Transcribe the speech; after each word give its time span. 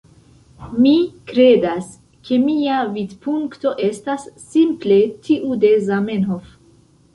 Mi 0.85 0.93
kredas 1.31 1.91
ke 2.29 2.39
mia 2.47 2.79
vidpunkto 2.97 3.75
estas 3.91 4.27
simple 4.49 5.01
tiu 5.29 5.63
de 5.67 5.75
Zamenhof. 5.93 6.53